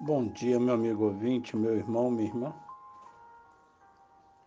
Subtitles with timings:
[0.00, 2.52] Bom dia, meu amigo ouvinte, meu irmão, minha irmã.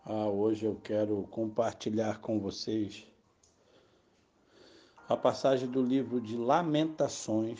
[0.04, 3.06] Ah, hoje eu quero compartilhar com vocês
[5.08, 7.58] a passagem do livro de Lamentações,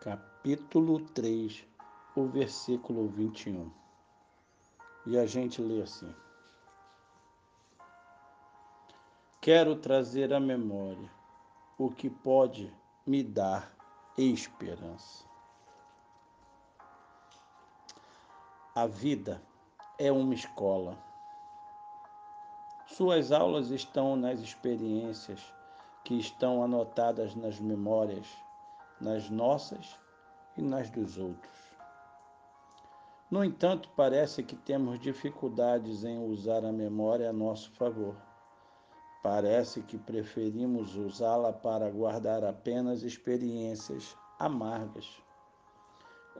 [0.00, 1.66] capítulo 3,
[2.14, 3.68] o versículo 21.
[5.06, 6.14] E a gente lê assim:
[9.40, 11.10] Quero trazer à memória
[11.76, 12.72] o que pode
[13.04, 13.74] me dar
[14.16, 15.29] esperança.
[18.72, 19.42] A vida
[19.98, 20.96] é uma escola.
[22.86, 25.52] Suas aulas estão nas experiências
[26.04, 28.28] que estão anotadas nas memórias,
[29.00, 29.98] nas nossas
[30.56, 31.58] e nas dos outros.
[33.28, 38.14] No entanto, parece que temos dificuldades em usar a memória a nosso favor.
[39.20, 45.20] Parece que preferimos usá-la para guardar apenas experiências amargas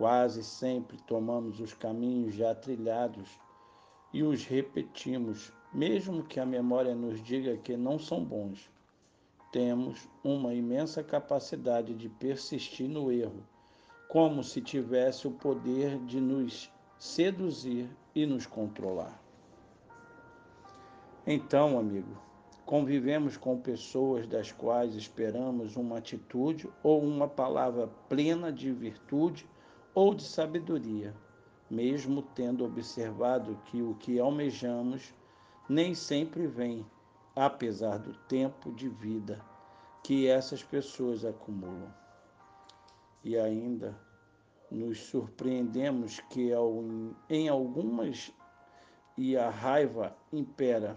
[0.01, 3.39] Quase sempre tomamos os caminhos já trilhados
[4.15, 8.71] e os repetimos, mesmo que a memória nos diga que não são bons.
[9.53, 13.47] Temos uma imensa capacidade de persistir no erro,
[14.09, 19.23] como se tivesse o poder de nos seduzir e nos controlar.
[21.27, 22.17] Então, amigo,
[22.65, 29.47] convivemos com pessoas das quais esperamos uma atitude ou uma palavra plena de virtude
[29.95, 31.15] ou de sabedoria,
[31.69, 35.15] mesmo tendo observado que o que almejamos
[35.69, 36.85] nem sempre vem,
[37.35, 39.41] apesar do tempo de vida
[40.03, 41.93] que essas pessoas acumulam.
[43.23, 43.99] E ainda
[44.71, 46.51] nos surpreendemos que
[47.29, 48.33] em algumas
[49.17, 50.97] e a raiva impera.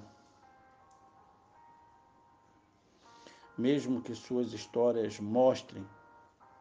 [3.57, 5.85] Mesmo que suas histórias mostrem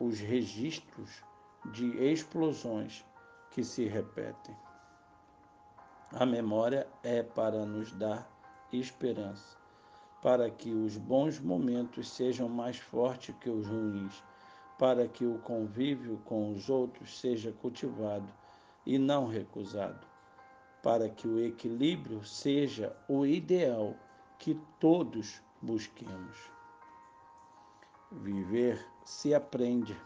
[0.00, 1.22] os registros
[1.66, 3.04] de explosões
[3.50, 4.56] que se repetem.
[6.12, 8.28] A memória é para nos dar
[8.72, 9.56] esperança,
[10.20, 14.22] para que os bons momentos sejam mais fortes que os ruins,
[14.78, 18.28] para que o convívio com os outros seja cultivado
[18.84, 20.06] e não recusado,
[20.82, 23.94] para que o equilíbrio seja o ideal
[24.38, 26.36] que todos busquemos.
[28.10, 29.96] Viver se aprende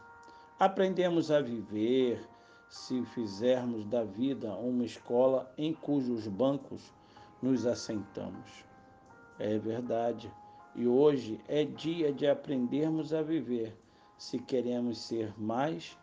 [0.59, 2.27] Aprendemos a viver
[2.71, 6.95] se fizermos da vida uma escola em cujos bancos
[7.43, 8.65] nos assentamos.
[9.39, 10.33] É verdade.
[10.75, 13.79] E hoje é dia de aprendermos a viver
[14.17, 15.99] se queremos ser mais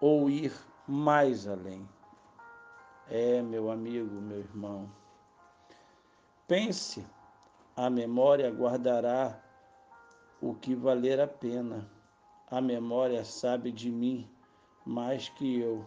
[0.00, 0.54] ou ir
[0.88, 1.86] mais além.
[3.10, 4.90] É, meu amigo, meu irmão.
[6.48, 7.04] Pense,
[7.76, 9.38] a memória guardará
[10.40, 11.95] o que valer a pena
[12.48, 14.30] a memória sabe de mim
[14.84, 15.84] mais que eu,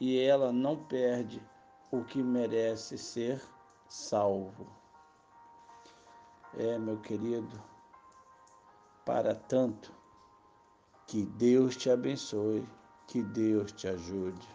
[0.00, 1.42] e ela não perde
[1.90, 3.42] o que merece ser
[3.88, 4.66] salvo.
[6.56, 7.62] É, meu querido,
[9.04, 9.92] para tanto,
[11.06, 12.66] que Deus te abençoe,
[13.06, 14.48] que Deus te ajude.